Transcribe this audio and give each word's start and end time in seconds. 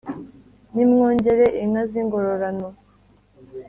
nimwongere 0.73 1.45
inka 1.63 1.83
z’ingororano 1.91 2.67